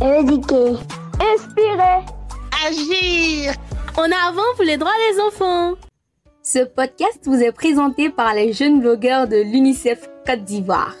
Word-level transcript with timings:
Éduquer. 0.00 0.76
Inspirer. 1.20 2.04
Agir. 2.66 3.54
En 3.96 4.04
avant 4.04 4.42
pour 4.56 4.64
les 4.64 4.76
droits 4.76 4.90
des 5.10 5.20
enfants. 5.20 5.74
Ce 6.42 6.64
podcast 6.64 7.20
vous 7.24 7.40
est 7.40 7.52
présenté 7.52 8.10
par 8.10 8.34
les 8.34 8.52
jeunes 8.52 8.80
blogueurs 8.80 9.28
de 9.28 9.36
l'UNICEF 9.36 10.10
Côte 10.26 10.42
d'Ivoire. 10.44 10.96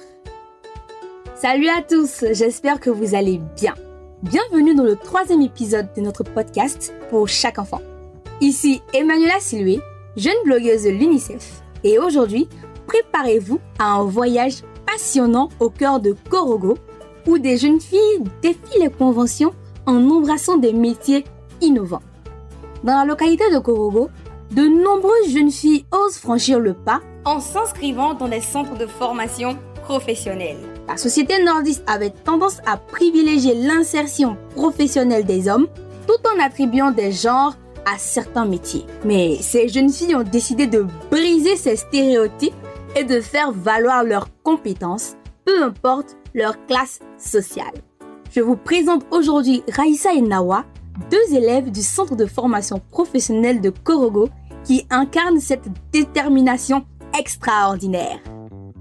Salut 1.34 1.68
à 1.68 1.82
tous, 1.82 2.24
j'espère 2.30 2.78
que 2.78 2.90
vous 2.90 3.16
allez 3.16 3.40
bien. 3.56 3.74
Bienvenue 4.22 4.76
dans 4.76 4.84
le 4.84 4.94
troisième 4.94 5.42
épisode 5.42 5.88
de 5.96 6.00
notre 6.00 6.22
podcast 6.22 6.94
pour 7.10 7.26
chaque 7.26 7.58
enfant. 7.58 7.80
Ici 8.40 8.82
Emmanuela 8.94 9.40
Siloué, 9.40 9.80
jeune 10.16 10.40
blogueuse 10.44 10.84
de 10.84 10.90
l'UNICEF. 10.90 11.62
Et 11.82 11.98
aujourd'hui, 11.98 12.48
préparez-vous 12.86 13.58
à 13.80 13.86
un 13.86 14.04
voyage 14.04 14.62
passionnant 14.92 15.48
au 15.60 15.70
cœur 15.70 16.00
de 16.00 16.14
Korogo, 16.28 16.76
où 17.26 17.38
des 17.38 17.56
jeunes 17.56 17.80
filles 17.80 18.22
défient 18.42 18.80
les 18.80 18.90
conventions 18.90 19.52
en 19.86 20.10
embrassant 20.10 20.56
des 20.56 20.72
métiers 20.72 21.24
innovants. 21.60 22.02
Dans 22.84 22.98
la 22.98 23.04
localité 23.04 23.44
de 23.52 23.58
Korogo, 23.58 24.10
de 24.50 24.62
nombreuses 24.62 25.30
jeunes 25.32 25.50
filles 25.50 25.84
osent 25.92 26.18
franchir 26.18 26.58
le 26.58 26.74
pas 26.74 27.00
en 27.24 27.40
s'inscrivant 27.40 28.14
dans 28.14 28.28
des 28.28 28.40
centres 28.40 28.76
de 28.76 28.86
formation 28.86 29.56
professionnelle. 29.84 30.58
La 30.88 30.96
société 30.96 31.42
nordiste 31.42 31.84
avait 31.86 32.10
tendance 32.10 32.58
à 32.66 32.76
privilégier 32.76 33.54
l'insertion 33.54 34.36
professionnelle 34.54 35.24
des 35.24 35.48
hommes 35.48 35.68
tout 36.06 36.28
en 36.28 36.42
attribuant 36.44 36.90
des 36.90 37.12
genres 37.12 37.54
à 37.86 37.98
certains 37.98 38.44
métiers. 38.44 38.84
Mais 39.04 39.38
ces 39.40 39.68
jeunes 39.68 39.90
filles 39.90 40.16
ont 40.16 40.22
décidé 40.22 40.66
de 40.66 40.86
briser 41.10 41.56
ces 41.56 41.76
stéréotypes 41.76 42.54
et 42.96 43.04
de 43.04 43.20
faire 43.20 43.52
valoir 43.52 44.04
leurs 44.04 44.28
compétences, 44.42 45.16
peu 45.44 45.62
importe 45.62 46.16
leur 46.34 46.64
classe 46.66 47.00
sociale. 47.18 47.74
Je 48.30 48.40
vous 48.40 48.56
présente 48.56 49.04
aujourd'hui 49.10 49.62
Raïssa 49.70 50.14
et 50.14 50.22
Nawa, 50.22 50.64
deux 51.10 51.34
élèves 51.34 51.70
du 51.70 51.82
centre 51.82 52.16
de 52.16 52.26
formation 52.26 52.80
professionnelle 52.90 53.60
de 53.60 53.70
Korogo 53.70 54.28
qui 54.64 54.86
incarnent 54.90 55.40
cette 55.40 55.68
détermination 55.92 56.84
extraordinaire. 57.18 58.18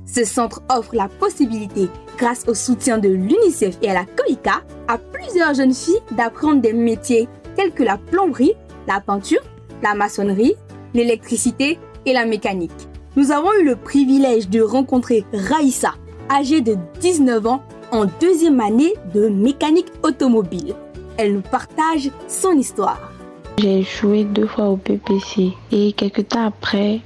Ce 0.06 0.26
centre 0.26 0.62
offre 0.70 0.96
la 0.96 1.08
possibilité, 1.08 1.88
grâce 2.18 2.48
au 2.48 2.54
soutien 2.54 2.98
de 2.98 3.10
l'UNICEF 3.10 3.78
et 3.82 3.90
à 3.90 3.94
la 3.94 4.06
COICA, 4.06 4.62
à 4.88 4.98
plusieurs 4.98 5.54
jeunes 5.54 5.74
filles 5.74 6.02
d'apprendre 6.12 6.62
des 6.62 6.74
métiers 6.74 7.28
tels 7.56 7.72
que 7.72 7.84
la 7.84 7.98
plomberie, 7.98 8.54
la 8.88 9.00
peinture, 9.00 9.42
la 9.82 9.96
maçonnerie, 9.96 10.56
l'électricité 10.94 11.80
et 12.06 12.14
la 12.14 12.26
mécanique. 12.26 12.90
Nous 13.18 13.32
avons 13.32 13.52
eu 13.60 13.66
le 13.66 13.76
privilège 13.76 14.48
de 14.48 14.62
rencontrer 14.62 15.26
Raïssa, 15.34 15.96
âgée 16.30 16.62
de 16.62 16.78
19 17.02 17.46
ans, 17.46 17.62
en 17.92 18.06
deuxième 18.22 18.62
année 18.62 18.94
de 19.14 19.28
mécanique 19.28 19.92
automobile. 20.02 20.76
Elle 21.18 21.34
nous 21.34 21.42
partage 21.42 22.10
son 22.30 22.54
histoire. 22.54 23.12
J'ai 23.58 23.80
échoué 23.80 24.24
deux 24.24 24.48
fois 24.48 24.70
au 24.70 24.78
PPC 24.78 25.52
et 25.74 25.92
quelques 25.92 26.30
temps 26.30 26.46
après, 26.46 27.02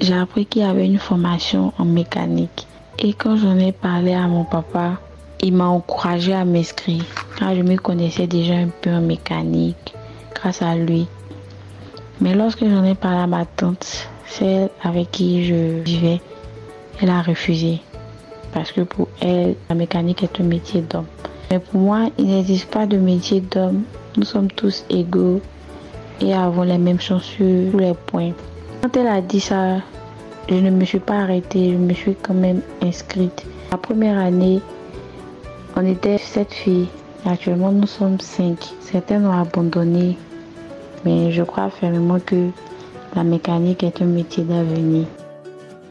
j'ai 0.00 0.14
appris 0.14 0.46
qu'il 0.46 0.62
y 0.62 0.64
avait 0.64 0.86
une 0.86 0.98
formation 0.98 1.74
en 1.76 1.84
mécanique. 1.84 2.66
Et 2.98 3.12
quand 3.12 3.36
j'en 3.36 3.58
ai 3.58 3.72
parlé 3.72 4.14
à 4.14 4.26
mon 4.28 4.44
papa, 4.44 4.98
il 5.42 5.52
m'a 5.52 5.66
encouragé 5.66 6.32
à 6.32 6.46
m'inscrire. 6.46 7.04
Car 7.38 7.54
je 7.54 7.60
me 7.60 7.76
connaissais 7.76 8.26
déjà 8.26 8.54
un 8.54 8.68
peu 8.68 8.88
en 8.88 9.02
mécanique 9.02 9.94
grâce 10.34 10.62
à 10.62 10.74
lui. 10.74 11.06
Mais 12.22 12.34
lorsque 12.34 12.64
j'en 12.66 12.84
ai 12.84 12.94
parlé 12.94 13.18
à 13.18 13.26
ma 13.26 13.44
tante, 13.44 14.08
celle 14.30 14.70
avec 14.82 15.10
qui 15.10 15.44
je 15.44 15.80
vivais, 15.82 16.20
elle 17.02 17.10
a 17.10 17.20
refusé. 17.22 17.80
Parce 18.52 18.72
que 18.72 18.80
pour 18.82 19.08
elle, 19.20 19.54
la 19.68 19.74
mécanique 19.74 20.22
est 20.22 20.40
un 20.40 20.44
métier 20.44 20.80
d'homme. 20.80 21.06
Mais 21.50 21.58
pour 21.58 21.80
moi, 21.80 22.08
il 22.18 22.26
n'existe 22.26 22.70
pas 22.70 22.86
de 22.86 22.96
métier 22.96 23.40
d'homme. 23.40 23.82
Nous 24.16 24.24
sommes 24.24 24.50
tous 24.50 24.84
égaux 24.88 25.40
et 26.20 26.32
avons 26.32 26.62
les 26.62 26.78
mêmes 26.78 27.00
chances 27.00 27.24
sur 27.24 27.46
tous 27.70 27.78
les 27.78 27.94
points. 28.06 28.32
Quand 28.82 28.96
elle 28.96 29.08
a 29.08 29.20
dit 29.20 29.40
ça, 29.40 29.78
je 30.48 30.54
ne 30.54 30.70
me 30.70 30.84
suis 30.84 30.98
pas 30.98 31.20
arrêtée, 31.20 31.72
je 31.72 31.76
me 31.76 31.92
suis 31.92 32.14
quand 32.14 32.34
même 32.34 32.60
inscrite. 32.82 33.44
La 33.70 33.78
première 33.78 34.18
année, 34.18 34.60
on 35.76 35.86
était 35.86 36.18
sept 36.18 36.52
filles. 36.52 36.88
Actuellement, 37.24 37.70
nous 37.70 37.86
sommes 37.86 38.18
cinq. 38.20 38.58
Certaines 38.80 39.26
ont 39.26 39.38
abandonné, 39.38 40.16
mais 41.04 41.30
je 41.30 41.42
crois 41.42 41.70
fermement 41.70 42.18
que 42.18 42.48
la 43.14 43.24
mécanique 43.24 43.82
est 43.82 44.00
un 44.02 44.06
métier 44.06 44.44
d'avenir. 44.44 45.06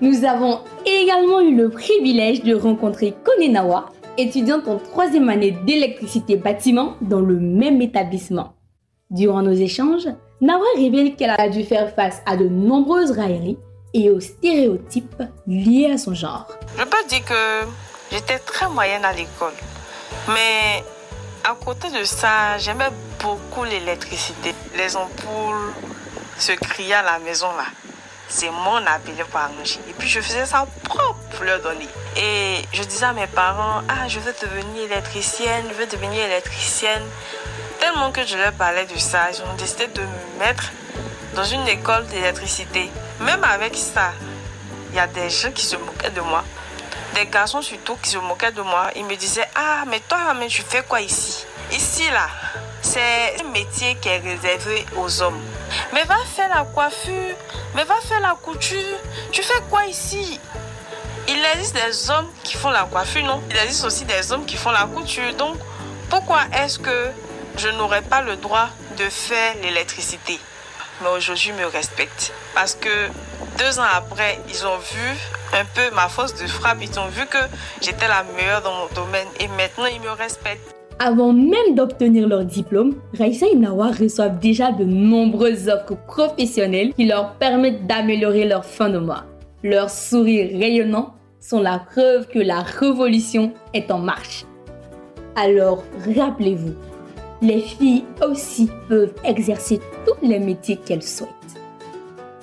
Nous 0.01 0.23
avons 0.23 0.59
également 0.85 1.41
eu 1.41 1.55
le 1.55 1.69
privilège 1.69 2.43
de 2.43 2.55
rencontrer 2.55 3.13
Konenawa, 3.23 3.89
étudiante 4.17 4.67
en 4.67 4.77
troisième 4.77 5.29
année 5.29 5.57
d'électricité 5.65 6.37
bâtiment 6.37 6.95
dans 7.01 7.19
le 7.19 7.39
même 7.39 7.81
établissement. 7.81 8.53
Durant 9.09 9.41
nos 9.41 9.53
échanges, 9.53 10.07
Nawa 10.41 10.65
révèle 10.77 11.15
qu'elle 11.15 11.35
a 11.37 11.49
dû 11.49 11.63
faire 11.63 11.93
face 11.93 12.21
à 12.25 12.37
de 12.37 12.47
nombreuses 12.47 13.11
railleries 13.11 13.57
et 13.93 14.09
aux 14.09 14.19
stéréotypes 14.19 15.23
liés 15.47 15.89
à 15.93 15.97
son 15.97 16.13
genre. 16.13 16.47
Je 16.77 16.83
peux 16.83 17.07
dire 17.09 17.25
que 17.25 17.67
j'étais 18.11 18.39
très 18.39 18.69
moyenne 18.69 19.03
à 19.03 19.11
l'école. 19.11 19.53
Mais 20.29 20.83
à 21.43 21.55
côté 21.55 21.87
de 21.89 22.05
ça, 22.05 22.57
j'aimais 22.57 22.89
beaucoup 23.21 23.63
l'électricité. 23.65 24.53
Les 24.77 24.95
ampoules 24.95 25.73
se 26.39 26.53
criaient 26.53 26.93
à 26.93 27.03
la 27.03 27.19
maison 27.19 27.55
là. 27.55 27.65
C'est 28.27 28.51
mon 28.51 28.77
appelé 28.85 29.23
pour 29.23 29.39
arranger. 29.39 29.79
Et 29.89 29.93
puis 29.93 30.07
je 30.07 30.21
faisais 30.21 30.45
ça 30.45 30.67
propre 30.83 31.19
pour 31.31 31.43
leur 31.43 31.61
donner. 31.61 31.87
Et 32.15 32.57
je 32.73 32.83
disais 32.83 33.05
à 33.05 33.13
mes 33.13 33.25
parents, 33.27 33.81
ah, 33.89 34.07
je 34.07 34.19
veux 34.19 34.33
devenir 34.39 34.83
électricienne, 34.83 35.65
je 35.69 35.73
veux 35.73 35.87
devenir 35.87 36.23
électricienne. 36.25 37.01
Tellement 37.79 38.11
que 38.11 38.23
je 38.25 38.37
leur 38.37 38.51
parlais 38.53 38.85
de 38.85 38.97
ça, 38.99 39.31
ils 39.31 39.41
ont 39.41 39.55
décidé 39.57 39.87
de 39.87 40.01
me 40.01 40.39
mettre 40.39 40.71
dans 41.33 41.43
une 41.43 41.67
école 41.67 42.05
d'électricité. 42.07 42.91
Même 43.21 43.43
avec 43.43 43.75
ça, 43.75 44.11
il 44.91 44.95
y 44.95 44.99
a 44.99 45.07
des 45.07 45.29
gens 45.29 45.51
qui 45.51 45.65
se 45.65 45.75
moquaient 45.77 46.11
de 46.11 46.21
moi. 46.21 46.43
Des 47.15 47.25
garçons 47.25 47.63
surtout 47.63 47.95
qui 47.95 48.11
se 48.11 48.17
moquaient 48.17 48.51
de 48.51 48.61
moi. 48.61 48.91
Ils 48.95 49.05
me 49.05 49.15
disaient, 49.15 49.49
ah, 49.55 49.85
mais 49.87 50.01
toi, 50.01 50.35
mais 50.37 50.47
tu 50.47 50.61
fais 50.61 50.83
quoi 50.83 51.01
ici? 51.01 51.45
Ici, 51.71 52.09
là, 52.11 52.27
c'est 52.81 53.37
un 53.41 53.49
métier 53.49 53.95
qui 53.95 54.09
est 54.09 54.19
réservé 54.19 54.85
aux 54.95 55.21
hommes. 55.21 55.41
Mais 55.93 56.03
va 56.03 56.17
faire 56.25 56.49
la 56.49 56.63
coiffure, 56.63 57.35
mais 57.75 57.83
va 57.83 57.95
faire 58.01 58.19
la 58.19 58.35
couture. 58.41 58.97
Tu 59.31 59.41
fais 59.41 59.61
quoi 59.69 59.85
ici? 59.85 60.39
Il 61.27 61.45
existe 61.53 61.75
des 61.75 62.09
hommes 62.09 62.29
qui 62.43 62.57
font 62.57 62.69
la 62.69 62.83
coiffure, 62.83 63.23
non? 63.23 63.41
Il 63.49 63.57
existe 63.57 63.85
aussi 63.85 64.05
des 64.05 64.31
hommes 64.31 64.45
qui 64.45 64.57
font 64.57 64.71
la 64.71 64.85
couture. 64.85 65.33
Donc, 65.35 65.57
pourquoi 66.09 66.41
est-ce 66.53 66.79
que 66.79 67.11
je 67.57 67.69
n'aurais 67.69 68.01
pas 68.01 68.21
le 68.21 68.35
droit 68.35 68.69
de 68.97 69.09
faire 69.09 69.55
l'électricité? 69.61 70.39
Mais 71.01 71.09
aujourd'hui, 71.09 71.51
me 71.53 71.65
respectent. 71.65 72.33
Parce 72.55 72.75
que 72.75 73.09
deux 73.57 73.79
ans 73.79 73.87
après, 73.93 74.39
ils 74.49 74.65
ont 74.65 74.77
vu 74.77 75.17
un 75.53 75.65
peu 75.65 75.91
ma 75.91 76.09
force 76.09 76.33
de 76.35 76.47
frappe. 76.47 76.79
Ils 76.81 76.99
ont 76.99 77.07
vu 77.07 77.25
que 77.27 77.37
j'étais 77.81 78.07
la 78.07 78.23
meilleure 78.23 78.61
dans 78.61 78.73
mon 78.73 78.87
domaine. 78.87 79.27
Et 79.39 79.47
maintenant, 79.49 79.85
ils 79.85 80.01
me 80.01 80.11
respectent. 80.11 80.78
Avant 81.01 81.31
même 81.31 81.75
d'obtenir 81.75 82.27
leur 82.27 82.43
diplôme, 82.43 82.95
Raissa 83.17 83.45
et 83.49 83.55
Nawa 83.55 83.91
reçoivent 83.91 84.37
déjà 84.37 84.73
de 84.73 84.83
nombreuses 84.83 85.69
offres 85.69 85.95
professionnelles 86.07 86.93
qui 86.93 87.05
leur 87.05 87.35
permettent 87.35 87.87
d'améliorer 87.87 88.45
leur 88.45 88.65
fin 88.65 88.89
de 88.89 88.97
mois. 88.97 89.23
Leurs 89.63 89.89
sourires 89.89 90.59
rayonnants 90.59 91.13
sont 91.39 91.61
la 91.61 91.79
preuve 91.79 92.27
que 92.27 92.39
la 92.39 92.59
révolution 92.59 93.53
est 93.73 93.91
en 93.91 93.99
marche. 93.99 94.45
Alors, 95.37 95.85
rappelez-vous, 96.17 96.73
les 97.41 97.61
filles 97.61 98.03
aussi 98.29 98.69
peuvent 98.89 99.13
exercer 99.23 99.79
tous 100.05 100.27
les 100.27 100.39
métiers 100.39 100.75
qu'elles 100.85 101.01
souhaitent. 101.01 101.29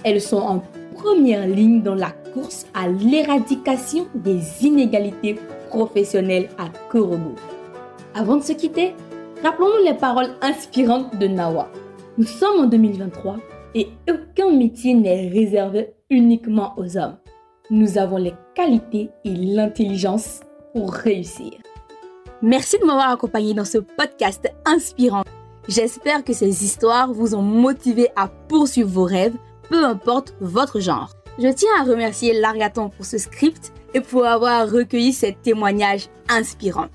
Elles 0.03 0.23
sont 0.23 0.39
en 0.39 0.63
première 0.95 1.47
ligne 1.47 1.83
dans 1.83 1.95
la 1.95 2.13
course 2.33 2.65
à 2.73 2.89
l'éradication 2.89 4.07
des 4.15 4.41
inégalités 4.65 5.37
professionnelles 5.69 6.49
à 6.57 6.71
Korogo. 6.89 7.35
Avant 8.19 8.37
de 8.39 8.43
se 8.43 8.55
quitter, 8.55 8.95
rappelons-nous 9.43 9.85
les 9.85 9.93
paroles 9.93 10.31
inspirantes 10.41 11.19
de 11.19 11.27
Nawa. 11.27 11.69
Nous 12.17 12.25
sommes 12.25 12.61
en 12.61 12.67
2023 12.67 13.37
et 13.75 13.89
aucun 14.09 14.53
métier 14.53 14.95
n'est 14.95 15.29
réservé 15.29 15.93
uniquement 16.09 16.73
aux 16.79 16.97
hommes. 16.97 17.19
Nous 17.69 17.99
avons 17.99 18.17
les 18.17 18.33
qualités 18.55 19.11
et 19.27 19.35
l'intelligence 19.35 20.41
pour 20.73 20.95
réussir. 20.95 21.53
Merci 22.41 22.79
de 22.79 22.87
m'avoir 22.87 23.11
accompagné 23.11 23.53
dans 23.53 23.67
ce 23.67 23.77
podcast 23.77 24.51
inspirant. 24.65 25.25
J'espère 25.69 26.25
que 26.25 26.33
ces 26.33 26.65
histoires 26.65 27.13
vous 27.13 27.35
ont 27.35 27.43
motivé 27.43 28.09
à 28.17 28.29
poursuivre 28.29 28.89
vos 28.89 29.05
rêves, 29.05 29.37
peu 29.69 29.85
importe 29.85 30.35
votre 30.41 30.81
genre. 30.81 31.11
Je 31.39 31.49
tiens 31.49 31.69
à 31.79 31.85
remercier 31.85 32.33
Largaton 32.41 32.89
pour 32.89 33.05
ce 33.05 33.19
script 33.19 33.75
et 33.93 34.01
pour 34.01 34.25
avoir 34.25 34.71
recueilli 34.71 35.13
ces 35.13 35.35
témoignages 35.35 36.09
inspirants. 36.31 36.89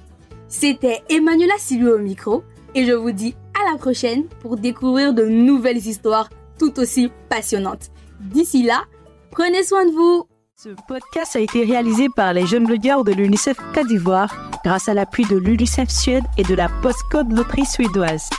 C'était 0.52 1.02
Emmanuela 1.10 1.54
Silou 1.58 1.94
au 1.94 1.98
micro 1.98 2.44
et 2.76 2.86
je 2.86 2.92
vous 2.92 3.14
dis 3.14 3.36
à 3.58 3.72
la 3.72 3.78
prochaine 3.78 4.26
pour 4.42 4.58
découvrir 4.58 5.14
de 5.14 5.24
nouvelles 5.24 5.78
histoires 5.78 6.30
tout 6.60 6.78
aussi 6.78 7.10
passionnantes. 7.30 7.90
D'ici 8.20 8.62
là, 8.62 8.84
prenez 9.32 9.64
soin 9.64 9.86
de 9.86 9.92
vous. 9.92 10.28
Ce 10.58 10.70
podcast 10.90 11.38
a 11.38 11.40
été 11.40 11.64
réalisé 11.64 12.08
par 12.18 12.34
les 12.34 12.46
jeunes 12.46 12.66
blogueurs 12.66 13.06
de 13.06 13.14
l'UNICEF 13.14 13.58
Côte 13.74 13.88
d'Ivoire 13.88 14.52
grâce 14.66 14.90
à 14.90 14.94
l'appui 14.94 15.26
de 15.26 15.38
l'UNICEF 15.38 15.90
Suède 15.90 16.26
et 16.38 16.44
de 16.44 16.54
la 16.54 16.68
Postcode 16.82 17.32
Loterie 17.32 17.66
suédoise. 17.66 18.30